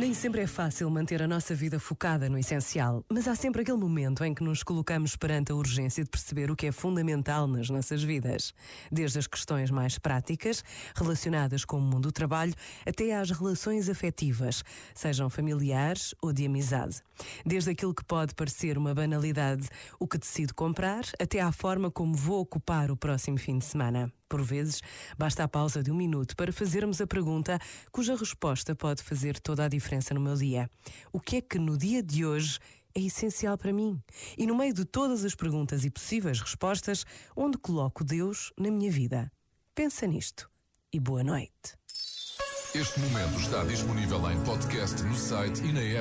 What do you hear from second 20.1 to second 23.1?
decido comprar, até à forma como vou ocupar o